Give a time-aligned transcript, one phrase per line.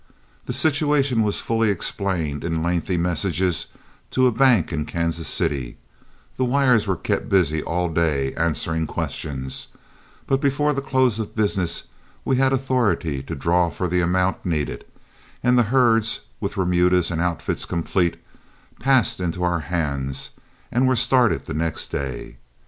[0.47, 3.69] The situation was fully explained in a lengthy message
[4.09, 5.77] to a bank in Kansas City,
[6.37, 9.67] the wires were kept busy all day answering questions;
[10.25, 11.83] but before the close of business
[12.25, 14.85] we had authority to draw for the amount needed,
[15.43, 18.17] and the herds, with remudas and outfits complete,
[18.79, 20.31] passed into our hands
[20.71, 22.37] and were started the next day.